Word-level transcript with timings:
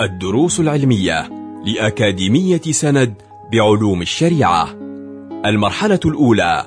الدروس 0.00 0.60
العلمية 0.60 1.30
لأكاديمية 1.64 2.60
سند 2.70 3.14
بعلوم 3.52 4.02
الشريعة. 4.02 4.68
المرحلة 5.46 6.00
الأولى 6.04 6.66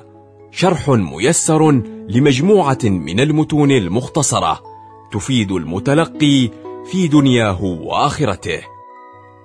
شرح 0.50 0.88
ميسر 0.88 1.70
لمجموعة 2.08 2.78
من 2.84 3.20
المتون 3.20 3.70
المختصرة 3.70 4.60
تفيد 5.12 5.52
المتلقي 5.52 6.50
في 6.90 7.08
دنياه 7.08 7.64
وآخرته. 7.64 8.60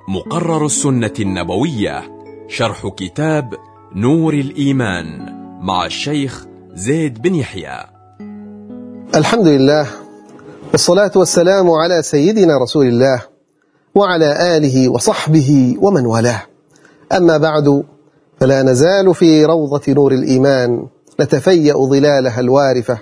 مقرر 0.08 0.66
السنة 0.66 1.14
النبوية 1.20 2.04
شرح 2.48 2.88
كتاب 2.88 3.54
نور 3.96 4.34
الإيمان 4.34 5.36
مع 5.62 5.86
الشيخ 5.86 6.46
زيد 6.74 7.22
بن 7.22 7.36
يحيى. 7.36 7.86
الحمد 9.16 9.48
لله 9.48 9.88
والصلاة 10.72 11.12
والسلام 11.16 11.72
على 11.72 12.02
سيدنا 12.02 12.58
رسول 12.58 12.88
الله 12.88 13.37
وعلى 13.96 14.58
آله 14.58 14.90
وصحبه 14.90 15.76
ومن 15.82 16.06
والاه. 16.06 16.42
أما 17.12 17.38
بعد 17.38 17.84
فلا 18.40 18.64
نزال 18.64 19.16
في 19.16 19.46
روضة 19.46 19.82
نور 19.88 20.12
الإيمان 20.12 20.86
نتفيأ 21.22 21.74
ظلالها 21.74 22.40
الوارفة 22.40 22.98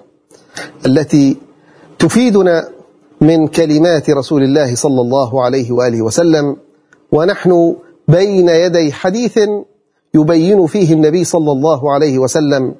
التي 0.86 1.38
تفيدنا 2.00 2.68
من 3.22 3.48
كلمات 3.48 4.10
رسول 4.10 4.44
الله 4.44 4.76
صلى 4.76 5.02
الله 5.02 5.44
عليه 5.44 5.72
وآله 5.72 6.02
وسلم 6.02 6.56
ونحن 7.12 7.76
بين 8.08 8.50
يدي 8.50 8.92
حديث 8.94 9.40
يبين 10.14 10.66
فيه 10.68 10.94
النبي 10.94 11.24
صلى 11.24 11.52
الله 11.52 11.94
عليه 11.94 12.20
وسلم 12.20 12.76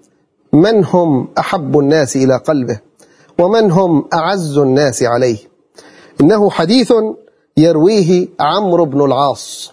من 0.54 0.86
هم 0.86 1.28
أحب 1.40 1.80
الناس 1.80 2.16
إلى 2.16 2.38
قلبه 2.38 2.80
ومن 3.40 3.72
هم 3.72 4.06
أعز 4.14 4.58
الناس 4.58 5.04
عليه. 5.04 5.38
إنه 6.22 6.50
حديث 6.50 6.94
يرويه 7.58 8.28
عمرو 8.40 8.86
بن 8.86 9.06
العاص. 9.06 9.72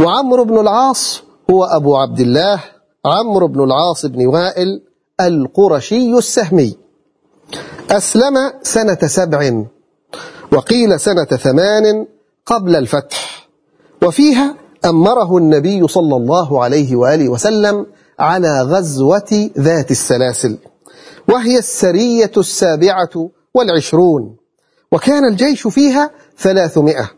وعمرو 0.00 0.44
بن 0.44 0.58
العاص 0.58 1.22
هو 1.50 1.64
أبو 1.64 1.96
عبد 1.96 2.20
الله 2.20 2.60
عمرو 3.04 3.48
بن 3.48 3.64
العاص 3.64 4.06
بن 4.06 4.26
وائل 4.26 4.82
القرشي 5.20 6.18
السهمي. 6.18 6.76
أسلم 7.90 8.52
سنة 8.62 8.98
سبع 9.06 9.64
وقيل 10.52 11.00
سنة 11.00 11.24
ثمان 11.24 12.06
قبل 12.46 12.76
الفتح 12.76 13.48
وفيها 14.02 14.56
أمره 14.84 15.36
النبي 15.36 15.88
صلى 15.88 16.16
الله 16.16 16.64
عليه 16.64 16.96
وآله 16.96 17.28
وسلم 17.28 17.86
على 18.18 18.62
غزوة 18.62 19.50
ذات 19.58 19.90
السلاسل 19.90 20.58
وهي 21.28 21.58
السرية 21.58 22.32
السابعة 22.36 23.30
والعشرون. 23.54 24.39
وكان 24.92 25.24
الجيش 25.24 25.66
فيها 25.66 26.10
ثلاثمائة. 26.38 27.10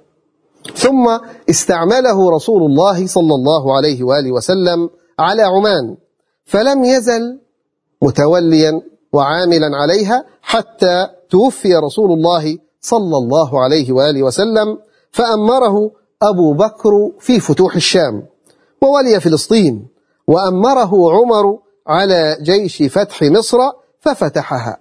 ثم 0.74 1.18
استعمله 1.50 2.30
رسول 2.30 2.62
الله 2.62 3.06
صلى 3.06 3.34
الله 3.34 3.76
عليه 3.76 4.04
وآله 4.04 4.32
وسلم 4.32 4.90
على 5.18 5.42
عمان 5.42 5.96
فلم 6.44 6.84
يزل 6.84 7.38
متوليا 8.02 8.82
وعاملا 9.12 9.76
عليها 9.76 10.24
حتى 10.42 11.08
توفي 11.30 11.74
رسول 11.74 12.12
الله 12.12 12.58
صلى 12.80 13.16
الله 13.16 13.62
عليه 13.62 13.92
وآله 13.92 14.22
وسلم 14.22 14.78
فأمره 15.10 15.90
أبو 16.22 16.52
بكر 16.52 16.90
في 17.20 17.40
فتوح 17.40 17.76
الشام 17.76 18.26
وولي 18.82 19.20
فلسطين 19.20 19.86
وأمره 20.26 21.12
عمر 21.12 21.58
على 21.86 22.36
جيش 22.42 22.82
فتح 22.82 23.22
مصر 23.22 23.58
ففتحها 24.00 24.78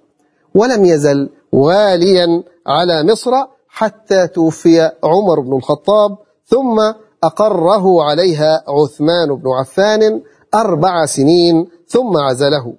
ولم 0.55 0.85
يزل 0.85 1.29
واليا 1.51 2.43
على 2.67 3.03
مصر 3.03 3.31
حتى 3.67 4.27
توفي 4.27 4.91
عمر 5.03 5.39
بن 5.39 5.55
الخطاب 5.55 6.17
ثم 6.45 6.93
أقره 7.23 8.03
عليها 8.03 8.63
عثمان 8.67 9.35
بن 9.35 9.49
عفان 9.59 10.21
أربع 10.55 11.05
سنين 11.05 11.67
ثم 11.87 12.17
عزله. 12.17 12.73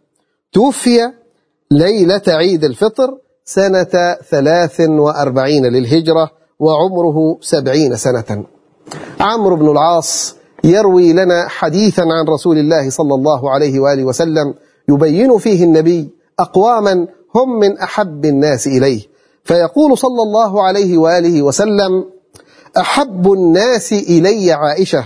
توفي 0.52 1.12
ليلة 1.70 2.22
عيد 2.28 2.64
الفطر 2.64 3.18
سنة 3.44 4.16
ثلاث 4.30 4.80
وأربعين 4.80 5.66
للهجرة 5.66 6.30
وعمره 6.58 7.38
سبعين 7.40 7.96
سنة. 7.96 8.44
عمرو 9.20 9.56
بن 9.56 9.70
العاص 9.70 10.36
يروي 10.64 11.12
لنا 11.12 11.48
حديثا 11.48 12.02
عن 12.02 12.26
رسول 12.28 12.58
الله 12.58 12.90
صلى 12.90 13.14
الله 13.14 13.50
عليه 13.50 13.80
وآله 13.80 14.04
وسلم 14.04 14.54
يبين 14.88 15.38
فيه 15.38 15.64
النبي 15.64 16.10
أقواما 16.38 17.06
هم 17.34 17.58
من 17.58 17.78
أحب 17.78 18.24
الناس 18.24 18.66
إليه. 18.66 19.11
فيقول 19.44 19.98
صلى 19.98 20.22
الله 20.22 20.62
عليه 20.62 20.98
وآله 20.98 21.42
وسلم 21.42 22.04
أحب 22.78 23.32
الناس 23.32 23.92
إلي 23.92 24.52
عائشة 24.52 25.04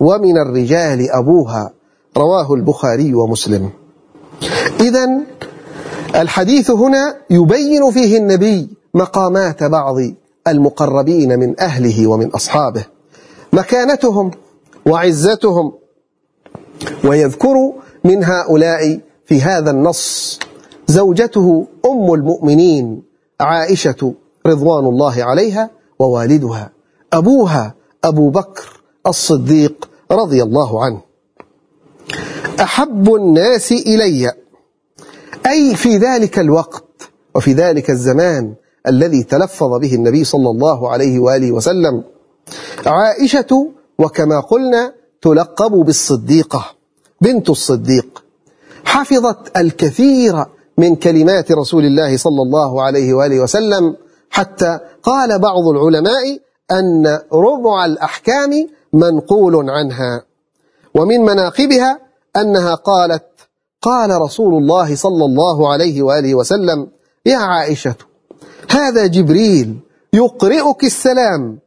ومن 0.00 0.38
الرجال 0.38 1.10
أبوها 1.10 1.72
رواه 2.16 2.54
البخاري 2.54 3.14
ومسلم. 3.14 3.70
إذا 4.80 5.08
الحديث 6.16 6.70
هنا 6.70 7.16
يبين 7.30 7.90
فيه 7.90 8.18
النبي 8.18 8.68
مقامات 8.94 9.62
بعض 9.62 9.96
المقربين 10.48 11.38
من 11.38 11.60
أهله 11.60 12.06
ومن 12.06 12.28
أصحابه. 12.30 12.84
مكانتهم 13.52 14.30
وعزتهم 14.86 15.72
ويذكر 17.04 17.72
من 18.04 18.24
هؤلاء 18.24 19.00
في 19.26 19.42
هذا 19.42 19.70
النص 19.70 20.38
زوجته 20.86 21.66
أم 21.86 22.14
المؤمنين. 22.14 23.13
عائشة 23.40 24.14
رضوان 24.46 24.84
الله 24.84 25.24
عليها 25.24 25.70
ووالدها 25.98 26.72
أبوها 27.12 27.74
أبو 28.04 28.30
بكر 28.30 28.80
الصديق 29.06 29.88
رضي 30.10 30.42
الله 30.42 30.84
عنه. 30.84 31.00
أحب 32.60 33.14
الناس 33.14 33.72
إلي 33.72 34.32
أي 35.46 35.74
في 35.74 35.96
ذلك 35.96 36.38
الوقت 36.38 37.10
وفي 37.34 37.52
ذلك 37.52 37.90
الزمان 37.90 38.54
الذي 38.86 39.22
تلفظ 39.22 39.78
به 39.80 39.94
النبي 39.94 40.24
صلى 40.24 40.50
الله 40.50 40.90
عليه 40.90 41.18
وآله 41.18 41.52
وسلم. 41.52 42.04
عائشة 42.86 43.72
وكما 43.98 44.40
قلنا 44.40 44.94
تلقب 45.22 45.70
بالصديقة 45.72 46.64
بنت 47.20 47.50
الصديق. 47.50 48.24
حفظت 48.84 49.56
الكثير 49.56 50.44
من 50.78 50.96
كلمات 50.96 51.52
رسول 51.52 51.84
الله 51.84 52.16
صلى 52.16 52.42
الله 52.42 52.82
عليه 52.82 53.14
وآله 53.14 53.40
وسلم 53.40 53.96
حتى 54.30 54.78
قال 55.02 55.38
بعض 55.38 55.68
العلماء 55.68 56.38
أن 56.70 57.18
ربع 57.32 57.84
الأحكام 57.84 58.68
منقول 58.92 59.70
عنها. 59.70 60.22
ومن 60.94 61.20
مناقبها 61.20 61.98
أنها 62.36 62.74
قالت 62.74 63.24
قال 63.82 64.20
رسول 64.20 64.54
الله 64.54 64.96
صلى 64.96 65.24
الله 65.24 65.72
عليه 65.72 66.02
وآله 66.02 66.34
وسلم 66.34 66.88
يا 67.26 67.36
عائشة 67.36 67.94
هذا 68.70 69.06
جبريل 69.06 69.78
يقرئك 70.12 70.84
السلام. 70.84 71.58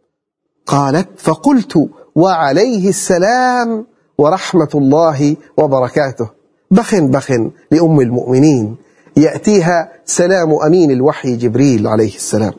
قالت 0.66 1.10
فقلت 1.18 1.90
وعليه 2.16 2.90
السلام 2.90 3.86
ورحمة 4.18 4.70
الله 4.76 5.36
وبركاته. 5.58 6.30
بخ 6.72 6.96
بخ 6.96 7.32
لأم 7.72 8.02
المؤمنين. 8.02 8.78
يأتيها 9.18 9.92
سلام 10.06 10.54
أمين 10.54 10.92
الوحي 10.92 11.36
جبريل 11.36 11.88
عليه 11.88 12.16
السلام. 12.16 12.54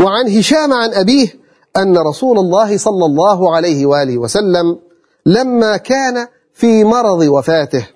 وعن 0.00 0.28
هشام 0.38 0.72
عن 0.72 0.94
أبيه 0.94 1.28
أن 1.76 1.98
رسول 1.98 2.38
الله 2.38 2.76
صلى 2.76 3.04
الله 3.04 3.56
عليه 3.56 3.86
وآله 3.86 4.18
وسلم 4.18 4.78
لما 5.26 5.76
كان 5.76 6.26
في 6.54 6.84
مرض 6.84 7.20
وفاته 7.28 7.86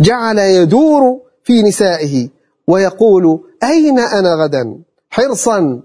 جعل 0.00 0.38
يدور 0.38 1.20
في 1.44 1.62
نسائه 1.62 2.28
ويقول 2.68 3.40
أين 3.62 3.98
أنا 3.98 4.34
غدا؟ 4.34 4.78
حرصا 5.10 5.82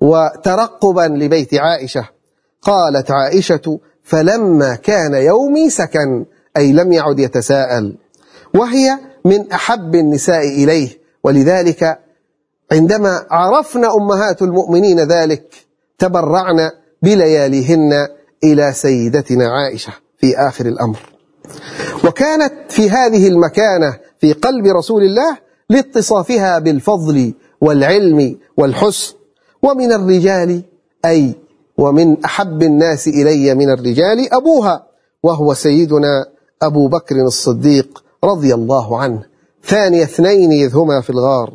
وترقبا 0.00 1.08
لبيت 1.08 1.54
عائشة. 1.54 2.08
قالت 2.62 3.10
عائشة 3.10 3.78
فلما 4.02 4.74
كان 4.74 5.14
يومي 5.14 5.70
سكن 5.70 6.24
أي 6.56 6.72
لم 6.72 6.92
يعد 6.92 7.18
يتساءل. 7.18 7.96
وهي 8.54 8.98
من 9.24 9.52
أحب 9.52 9.94
النساء 9.94 10.48
إليه 10.48 10.88
ولذلك 11.24 11.98
عندما 12.72 13.26
عرفنا 13.30 13.94
أمهات 13.94 14.42
المؤمنين 14.42 15.00
ذلك 15.00 15.54
تبرعن 15.98 16.70
بلياليهن 17.02 17.92
إلى 18.44 18.72
سيدتنا 18.72 19.48
عائشة 19.48 19.92
في 20.18 20.36
آخر 20.38 20.66
الأمر. 20.66 20.98
وكانت 22.04 22.52
في 22.68 22.90
هذه 22.90 23.28
المكانة 23.28 23.98
في 24.20 24.32
قلب 24.32 24.66
رسول 24.66 25.02
الله 25.02 25.38
لاتصافها 25.70 26.58
بالفضل 26.58 27.34
والعلم 27.60 28.38
والحسن 28.56 29.14
ومن 29.62 29.92
الرجال 29.92 30.62
أي 31.04 31.34
ومن 31.78 32.24
أحب 32.24 32.62
الناس 32.62 33.08
إلي 33.08 33.54
من 33.54 33.70
الرجال 33.70 34.34
أبوها 34.34 34.86
وهو 35.22 35.54
سيدنا 35.54 36.26
أبو 36.62 36.88
بكر 36.88 37.16
الصديق 37.16 38.03
رضي 38.24 38.54
الله 38.54 38.98
عنه. 38.98 39.22
ثاني 39.64 40.02
اثنين 40.02 40.52
إذ 40.52 40.76
هما 40.76 41.00
في 41.00 41.10
الغار. 41.10 41.54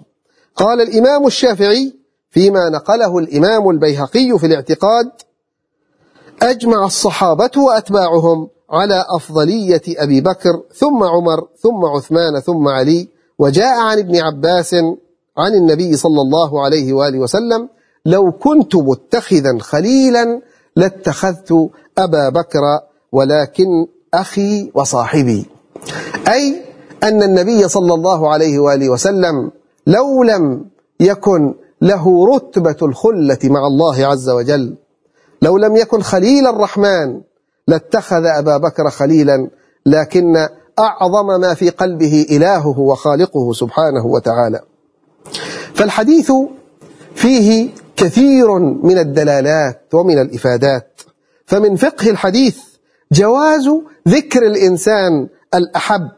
قال 0.56 0.82
الإمام 0.82 1.28
الشافعي 1.28 1.94
فيما 2.30 2.70
نقله 2.70 3.18
الإمام 3.18 3.70
البيهقي 3.70 4.40
في 4.40 4.46
الاعتقاد 4.46 5.12
أجمع 6.42 6.86
الصحابة 6.86 7.52
وأتباعهم 7.58 8.48
على 8.72 9.06
أفضلية 9.16 9.82
أبي 9.88 10.22
بكر 10.22 10.62
ثم 10.76 11.04
عمر 11.04 11.48
ثم 11.58 11.86
عثمان 11.96 12.40
ثم 12.40 12.68
علي 12.68 13.08
وجاء 13.40 13.80
عن 13.80 13.98
ابن 13.98 14.16
عباس 14.16 14.74
عن 15.38 15.54
النبي 15.54 15.98
صلى 15.98 16.22
الله 16.22 16.64
عليه 16.64 16.94
وآله 16.94 17.20
وسلم 17.20 17.70
لو 18.06 18.32
كنت 18.32 18.76
متخذا 18.76 19.58
خليلا 19.60 20.42
لاتخذت 20.76 21.70
أبا 21.98 22.30
بكر 22.30 22.62
ولكن 23.12 23.88
أخي 24.14 24.72
وصاحبي. 24.76 25.59
أي 26.28 26.62
أن 27.04 27.24
النبي 27.24 27.68
صلى 27.68 27.94
الله 27.94 28.30
عليه 28.34 28.60
وآله 28.60 28.90
وسلم 28.90 29.52
لو 29.88 30.24
لم 30.24 30.66
يكن 31.00 31.56
له 31.82 32.36
رتبة 32.36 32.76
الخلة 32.82 33.40
مع 33.44 33.68
الله 33.68 34.06
عز 34.08 34.30
وجل 34.30 34.76
لو 35.42 35.58
لم 35.58 35.76
يكن 35.76 36.02
خليل 36.02 36.48
الرحمن 36.48 37.22
لاتخذ 37.68 38.26
أبا 38.26 38.58
بكر 38.58 38.90
خليلا 38.90 39.50
لكن 39.86 40.48
أعظم 40.80 41.42
ما 41.42 41.54
في 41.54 41.70
قلبه 41.70 42.26
إلهه 42.32 42.80
وخالقه 42.80 43.54
سبحانه 43.54 44.06
وتعالى. 44.06 44.60
فالحديث 45.74 46.32
فيه 47.16 47.70
كثير 47.96 48.60
من 48.60 48.98
الدلالات 48.98 49.82
ومن 49.94 50.20
الإفادات. 50.20 51.02
فمن 51.46 51.76
فقه 51.76 52.10
الحديث 52.10 52.58
جواز 53.12 53.70
ذكر 54.08 54.48
الإنسان 54.48 55.28
الأحب 55.56 56.10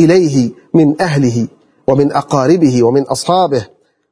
إليه 0.00 0.50
من 0.74 1.02
أهله 1.02 1.48
ومن 1.86 2.12
أقاربه 2.12 2.82
ومن 2.82 3.02
أصحابه 3.02 3.66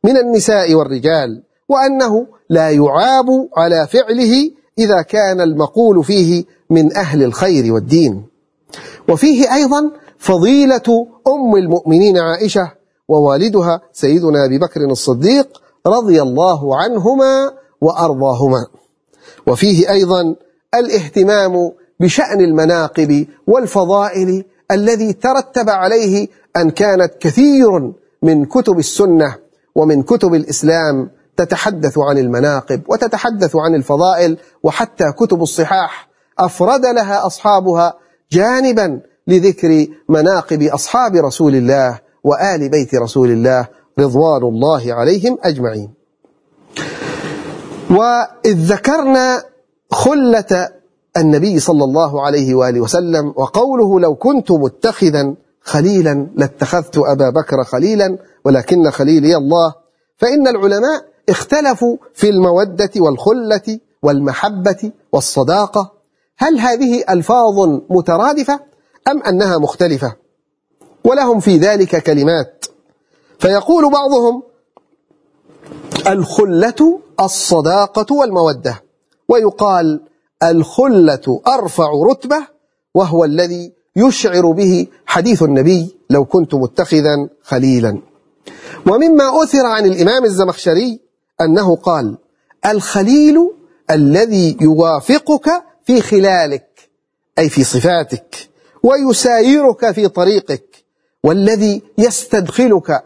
من 0.05 0.17
النساء 0.17 0.75
والرجال 0.75 1.43
وأنه 1.69 2.27
لا 2.51 2.71
يعاب 2.71 3.49
على 3.57 3.87
فعله 3.87 4.51
إذا 4.79 5.03
كان 5.03 5.41
المقول 5.41 6.05
فيه 6.05 6.45
من 6.71 6.97
أهل 6.97 7.23
الخير 7.23 7.73
والدين. 7.73 8.27
وفيه 9.09 9.55
أيضا 9.55 9.91
فضيلة 10.19 11.07
أم 11.29 11.57
المؤمنين 11.57 12.19
عائشة 12.19 12.73
ووالدها 13.09 13.81
سيدنا 13.93 14.45
أبي 14.45 14.59
بكر 14.59 14.81
الصديق 14.81 15.63
رضي 15.87 16.23
الله 16.23 16.77
عنهما 16.77 17.53
وأرضاهما. 17.81 18.67
وفيه 19.47 19.91
أيضا 19.91 20.35
الاهتمام 20.75 21.73
بشأن 22.01 22.41
المناقب 22.41 23.27
والفضائل 23.47 24.45
الذي 24.71 25.13
ترتب 25.13 25.71
عليه 25.71 26.29
أن 26.57 26.71
كانت 26.71 27.13
كثير 27.21 27.93
من 28.23 28.45
كتب 28.45 28.79
السنة 28.79 29.37
ومن 29.75 30.03
كتب 30.03 30.35
الإسلام 30.35 31.11
تتحدث 31.37 31.99
عن 31.99 32.19
المناقب 32.19 32.83
وتتحدث 32.89 33.57
عن 33.57 33.75
الفضائل 33.75 34.37
وحتى 34.63 35.05
كتب 35.19 35.43
الصحاح 35.43 36.09
أفرد 36.39 36.87
لها 36.87 37.27
أصحابها 37.27 37.95
جانبا 38.33 39.01
لذكر 39.27 39.87
مناقب 40.09 40.63
أصحاب 40.63 41.17
رسول 41.17 41.55
الله 41.55 41.99
وآل 42.25 42.69
بيت 42.69 42.95
رسول 42.95 43.31
الله 43.31 43.69
رضوان 43.99 44.43
الله 44.43 44.95
عليهم 44.95 45.39
أجمعين. 45.43 45.95
وإذ 47.91 48.57
ذكرنا 48.57 49.43
خلة 49.91 50.69
النبي 51.21 51.61
صلى 51.61 51.85
الله 51.85 52.23
عليه 52.23 52.55
وآله 52.55 52.81
وسلم 52.81 53.33
وقوله 53.37 54.01
لو 54.01 54.15
كنت 54.15 54.51
متخذا 54.51 55.35
خليلا 55.63 56.27
لاتخذت 56.37 56.99
أبا 56.99 57.31
بكر 57.31 57.65
خليلا 57.65 58.19
ولكن 58.45 58.91
خليلي 58.91 59.37
الله 59.37 59.75
فإن 60.19 60.49
العلماء 60.49 61.05
اختلفوا 61.29 61.97
في 62.15 62.29
المودة 62.29 62.91
والخلة 62.97 63.79
والمحبة 64.03 64.93
والصداقة. 65.13 65.93
هل 66.39 66.59
هذه 66.59 67.05
ألفاظ 67.11 67.81
مترادفة 67.91 68.61
أم 69.09 69.23
أنها 69.23 69.59
مختلفة؟ 69.59 70.17
ولهم 71.05 71.41
في 71.41 71.57
ذلك 71.57 72.03
كلمات. 72.03 72.65
فيقول 73.39 73.93
بعضهم 73.93 74.43
الخلة 76.07 77.01
الصداقة 77.21 78.15
والمودة 78.15 78.83
ويقال 79.29 80.01
الخلة 80.43 81.41
أرفع 81.49 81.91
رتبة 82.11 82.47
وهو 82.95 83.25
الذي 83.25 83.73
يشعر 83.97 84.51
به 84.51 84.87
حديث 85.07 85.43
النبي 85.43 85.97
لو 86.11 86.25
كنت 86.25 86.55
متخذا 86.55 87.29
خليلا. 87.43 88.03
ومما 88.87 89.43
أثر 89.43 89.67
عن 89.67 89.87
الإمام 89.87 90.25
الزمخشري 90.25 91.01
أنه 91.41 91.77
قال 91.77 92.17
الخليل 92.67 93.51
الذي 93.91 94.57
يوافقك 94.61 95.63
في 95.85 96.01
خلالك 96.01 96.91
أي 97.39 97.49
في 97.49 97.65
صفاتك 97.65 98.37
ويسايرك 98.83 99.91
في 99.91 100.09
طريقك 100.09 100.85
والذي 101.25 101.83
يستدخلك 101.99 103.05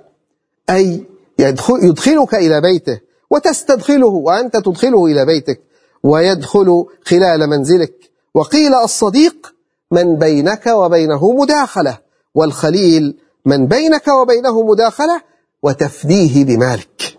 أي 0.70 1.06
يدخلك 1.38 2.34
إلى 2.34 2.60
بيته 2.60 3.00
وتستدخله 3.30 4.06
وأنت 4.06 4.56
تدخله 4.56 5.06
إلى 5.06 5.26
بيتك. 5.26 5.60
ويدخل 6.04 6.84
خلال 7.04 7.46
منزلك. 7.46 8.10
وقيل 8.34 8.74
الصديق 8.74 9.54
من 9.90 10.16
بينك 10.16 10.66
وبينه 10.66 11.32
مداخلة 11.32 11.98
والخليل 12.34 13.16
من 13.46 13.66
بينك 13.66 14.08
وبينه 14.08 14.62
مداخلة 14.62 15.20
وتفديه 15.62 16.44
بمالك. 16.44 17.18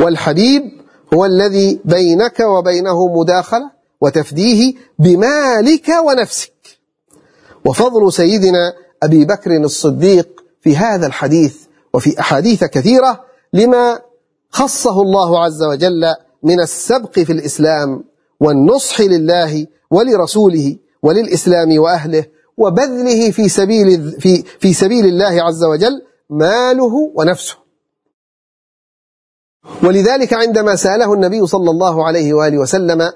والحبيب 0.00 0.62
هو 1.14 1.24
الذي 1.24 1.80
بينك 1.84 2.40
وبينه 2.40 3.20
مداخلة 3.20 3.70
وتفديه 4.00 4.74
بمالك 4.98 5.88
ونفسك. 6.06 6.52
وفضل 7.64 8.12
سيدنا 8.12 8.72
أبي 9.02 9.24
بكر 9.24 9.56
الصديق 9.56 10.44
في 10.60 10.76
هذا 10.76 11.06
الحديث 11.06 11.56
وفي 11.94 12.20
أحاديث 12.20 12.64
كثيرة 12.64 13.24
لما 13.52 14.00
خصه 14.50 15.02
الله 15.02 15.44
عز 15.44 15.62
وجل 15.62 16.14
من 16.42 16.60
السبق 16.60 17.18
في 17.18 17.32
الإسلام 17.32 18.04
والنصح 18.40 19.00
لله 19.00 19.66
ولرسوله 19.90 20.76
وللإسلام 21.02 21.78
وأهله 21.78 22.24
وبذله 22.56 23.30
في 23.30 23.48
سبيل 23.48 24.12
في 24.20 24.42
في 24.42 24.72
سبيل 24.72 25.04
الله 25.06 25.42
عز 25.42 25.64
وجل 25.64 26.02
ماله 26.30 27.12
ونفسه. 27.14 27.54
ولذلك 29.84 30.32
عندما 30.34 30.76
سأله 30.76 31.14
النبي 31.14 31.46
صلى 31.46 31.70
الله 31.70 32.06
عليه 32.06 32.34
وآله 32.34 32.58
وسلم 32.58 33.12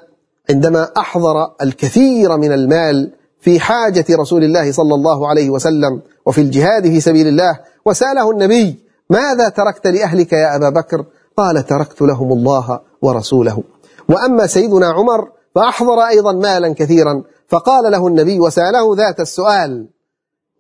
عندما 0.50 0.90
أحضر 0.96 1.54
الكثير 1.62 2.36
من 2.36 2.52
المال 2.52 3.12
في 3.40 3.60
حاجة 3.60 4.04
رسول 4.10 4.44
الله 4.44 4.72
صلى 4.72 4.94
الله 4.94 5.28
عليه 5.28 5.50
وسلم 5.50 6.02
وفي 6.26 6.40
الجهاد 6.40 6.82
في 6.88 7.00
سبيل 7.00 7.28
الله 7.28 7.60
وسأله 7.86 8.30
النبي 8.30 8.78
ماذا 9.10 9.48
تركت 9.48 9.86
لأهلك 9.86 10.32
يا 10.32 10.56
أبا 10.56 10.68
بكر؟ 10.68 11.04
قال 11.36 11.66
تركت 11.66 12.02
لهم 12.02 12.32
الله 12.32 12.80
ورسوله. 13.02 13.62
وأما 14.08 14.46
سيدنا 14.46 14.86
عمر 14.86 15.28
فأحضر 15.54 16.00
أيضا 16.00 16.32
مالا 16.32 16.74
كثيرا 16.74 17.22
فقال 17.48 17.92
له 17.92 18.06
النبي 18.06 18.40
وسأله 18.40 18.96
ذات 18.96 19.20
السؤال 19.20 19.88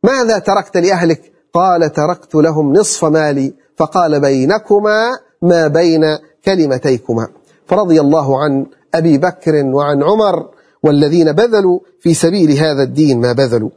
ماذا 0.02 0.38
تركت 0.38 0.76
لأهلك؟ 0.76 1.32
قال 1.54 1.92
تركت 1.92 2.34
لهم 2.34 2.72
نصف 2.72 3.04
مالي 3.04 3.54
فقال 3.76 4.20
بينكما 4.20 5.10
ما 5.42 5.66
بين 5.66 6.04
كلمتيكما. 6.44 7.28
فرضي 7.66 8.00
الله 8.00 8.42
عن 8.42 8.66
أبي 8.94 9.18
بكر 9.18 9.64
وعن 9.64 10.02
عمر 10.02 10.48
والذين 10.82 11.32
بذلوا 11.32 11.78
في 12.00 12.14
سبيل 12.14 12.50
هذا 12.50 12.82
الدين 12.82 13.20
ما 13.20 13.32
بذلوا. 13.32 13.70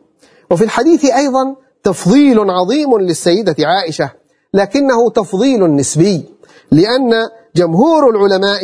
وفي 0.51 0.63
الحديث 0.63 1.05
أيضا 1.05 1.55
تفضيل 1.83 2.39
عظيم 2.39 2.97
للسيدة 2.99 3.55
عائشة 3.59 4.11
لكنه 4.53 5.09
تفضيل 5.09 5.75
نسبي. 5.75 6.36
لأن 6.71 7.13
جمهور 7.55 8.09
العلماء 8.09 8.61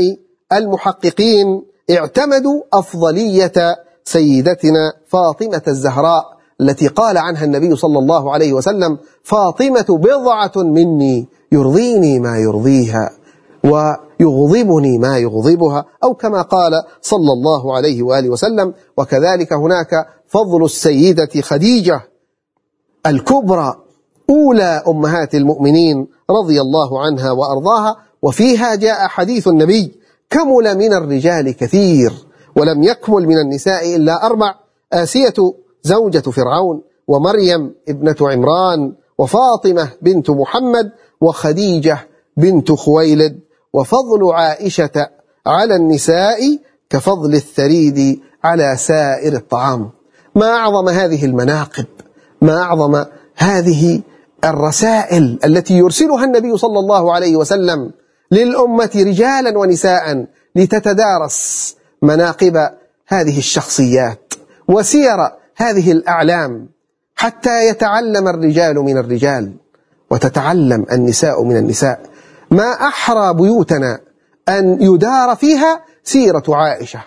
المحققين 0.54 1.64
اعتمدوا 1.92 2.62
أفضلية 2.74 3.54
سيدتنا 4.04 4.94
فاطمة 5.08 5.62
الزهراء 5.68 6.24
التي 6.62 6.88
قال 6.88 7.18
عنها 7.18 7.46
النبي 7.46 7.76
صلى 7.76 8.00
الله 8.00 8.34
عليه 8.34 8.54
وسلم 8.54 8.98
فاطمة 9.24 9.86
بضعة 9.90 10.52
مني 10.56 11.28
يرضيني 11.52 12.20
ما 12.20 12.38
يرضيها 12.38 13.10
ويغضبني 13.64 14.98
ما 14.98 15.18
يغضبها. 15.18 15.86
أو 16.04 16.14
كما 16.14 16.42
قال 16.42 16.72
صلى 17.02 17.32
الله 17.34 17.76
عليه 17.76 18.04
وآله 18.04 18.30
وسلم 18.30 18.74
وكذلك 18.98 19.54
هناك 19.54 20.08
فضل 20.28 20.64
السيدة 20.64 21.42
خديجة 21.42 22.02
الكبرى 23.06 23.83
أولى 24.34 24.84
أمهات 24.88 25.36
المؤمنين 25.36 26.08
رضي 26.30 26.62
الله 26.62 27.02
عنها 27.06 27.32
وأرضاها 27.32 27.96
وفيها 28.22 28.76
جاء 28.76 29.08
حديث 29.08 29.48
النبي 29.48 29.92
كمل 30.30 30.78
من 30.78 30.94
الرجال 30.94 31.52
كثير 31.52 32.14
ولم 32.56 32.84
يكمل 32.84 33.28
من 33.28 33.38
النساء 33.38 33.96
إلا 33.96 34.26
أربع 34.26 34.56
آسية 34.94 35.34
زوجة 35.84 36.20
فرعون 36.20 36.82
ومريم 37.08 37.76
ابنة 37.90 38.16
عمران 38.22 38.94
وفاطمة 39.18 39.90
بنت 40.02 40.30
محمد 40.30 40.92
وخديجة 41.22 41.98
بنت 42.38 42.72
خويلد 42.72 43.40
وفضل 43.74 44.34
عائشة 44.34 45.10
على 45.46 45.76
النساء 45.76 46.40
كفضل 46.90 47.34
الثريد 47.34 48.20
على 48.44 48.76
سائر 48.78 49.34
الطعام. 49.34 49.92
ما 50.36 50.46
أعظم 50.46 50.90
هذه 50.90 51.26
المناقب 51.26 51.86
ما 52.42 52.62
أعظم 52.62 53.06
هذه 53.36 54.02
الرسائل 54.44 55.40
التي 55.46 55.74
يرسلها 55.74 56.26
النبي 56.26 56.58
صلى 56.58 56.80
الله 56.80 57.14
عليه 57.14 57.36
وسلم 57.36 57.92
للأمة 58.32 58.92
رجالا 58.96 59.58
ونساء 59.58 60.26
لتتدارس 60.56 61.76
مناقب 62.02 62.70
هذه 63.08 63.38
الشخصيات 63.38 64.34
وسير 64.68 65.18
هذه 65.56 65.92
الأعلام 65.92 66.70
حتى 67.16 67.68
يتعلم 67.68 68.28
الرجال 68.28 68.76
من 68.76 68.98
الرجال 68.98 69.54
وتتعلم 70.12 70.86
النساء 70.92 71.44
من 71.44 71.58
النساء. 71.58 72.02
ما 72.52 72.72
أحرى 72.72 73.34
بيوتنا 73.34 74.00
أن 74.50 74.82
يدار 74.82 75.36
فيها 75.36 75.82
سيرة 76.04 76.44
عائشة 76.50 77.04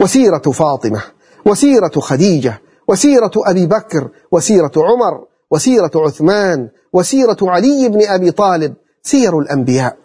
وسيرة 0.00 0.38
فاطمة 0.38 1.02
وسيرة 1.46 2.00
خديجة 2.00 2.60
وسيرة 2.88 3.30
أبي 3.36 3.66
بكر 3.66 4.08
وسيرة 4.32 4.72
عمر 4.76 5.24
وسيرة 5.50 5.90
عثمان 5.96 6.68
وسيرة 6.92 7.36
علي 7.42 7.88
بن 7.88 8.06
أبي 8.08 8.30
طالب 8.30 8.74
سير 9.02 9.38
الأنبياء 9.38 9.96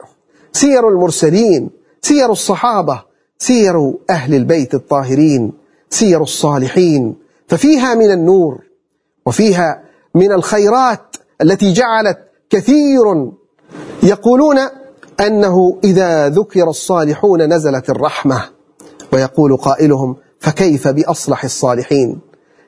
سير 0.52 0.90
المرسلين 0.90 1.70
سير 2.02 2.32
الصحابة 2.32 3.04
سير 3.38 3.94
أهل 4.10 4.36
البيت 4.36 4.74
الطاهرين 4.74 5.54
سير 5.90 6.22
الصالحين 6.22 7.16
ففيها 7.48 7.96
من 7.96 8.12
النور 8.12 8.64
وفيها 9.26 9.84
من 10.16 10.32
الخيرات 10.32 11.16
التي 11.42 11.74
جعلت 11.74 12.18
كثير 12.50 13.32
يقولون 14.04 14.58
أنه 15.20 15.80
إذا 15.84 16.30
ذكر 16.30 16.70
الصالحون 16.70 17.54
نزلت 17.54 17.90
الرحمة. 17.90 18.44
ويقول 19.14 19.58
قائلهم 19.58 20.16
فكيف 20.40 20.88
بأصلح 20.88 21.44
الصالحين؟ 21.44 22.20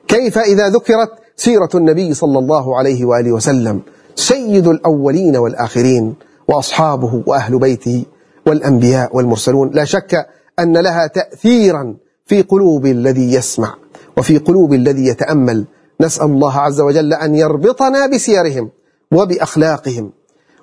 كيف 0.08 0.38
إذا 0.38 0.70
ذكرت 0.70 1.12
سيرة 1.38 1.70
النبي 1.76 2.14
صلى 2.14 2.40
الله 2.40 2.78
عليه 2.78 3.06
وآله 3.06 3.32
وسلم 3.32 3.82
سيد 4.16 4.68
الأولين 4.68 5.38
والآخرين 5.38 6.16
وأصحابه 6.48 7.24
وأهل 7.26 7.60
بيته 7.60 8.06
والأنبياء 8.48 9.16
والمرسلون. 9.16 9.72
لا 9.74 9.86
شك 9.86 10.28
أن 10.60 10.78
لها 10.78 11.08
تأثيرا 11.08 11.96
في 12.26 12.42
قلوب 12.42 12.86
الذي 12.86 13.34
يسمع 13.34 13.76
وفي 14.18 14.38
قلوب 14.38 14.74
الذي 14.74 15.08
يتأمل. 15.08 15.66
نسأل 16.02 16.26
الله 16.26 16.60
عز 16.60 16.82
وجل 16.82 17.14
أن 17.14 17.36
يربطنا 17.36 18.08
بسيرهم 18.08 18.70
وبأخلاقهم 19.12 20.12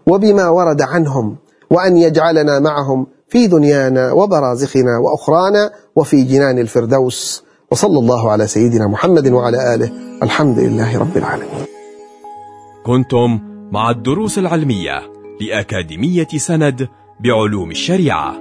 وبما 0.07 0.49
ورد 0.49 0.83
عنهم 0.83 1.37
وأن 1.71 1.97
يجعلنا 1.97 2.59
معهم 2.59 3.07
في 3.29 3.47
دنيانا 3.47 4.13
وبرازخنا 4.13 4.99
وأخرانا 4.99 5.71
وفي 5.97 6.23
جنان 6.23 6.59
الفردوس. 6.59 7.45
وصلى 7.71 7.99
الله 7.99 8.31
على 8.31 8.47
سيدنا 8.47 8.87
محمد 8.87 9.29
وعلى 9.29 9.75
آله 9.75 9.93
الحمد 10.23 10.59
لله 10.59 10.99
رب 10.99 11.17
العالمين. 11.17 11.65
كنتم 12.87 13.41
مع 13.73 13.91
الدروس 13.91 14.39
العلمية 14.39 15.03
لأكاديمية 15.41 16.29
سند 16.37 16.89
بعلوم 17.21 17.71
الشريعة. 17.71 18.35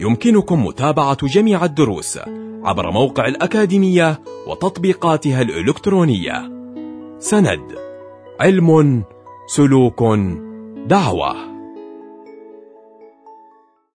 يمكنكم 0.00 0.66
متابعة 0.66 1.26
جميع 1.26 1.64
الدروس 1.64 2.18
عبر 2.64 2.90
موقع 2.90 3.26
الأكاديمية 3.26 4.20
وتطبيقاتها 4.46 5.42
الإلكترونية. 5.42 6.50
سند 7.18 7.74
علم 8.40 9.02
سلوك 9.46 10.02
دعوة. 10.86 11.55